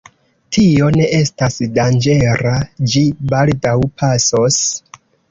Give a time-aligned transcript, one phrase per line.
[0.55, 2.53] Tio ne estas danĝera,
[2.93, 3.03] ĝi
[3.33, 4.57] baldaŭ pasos.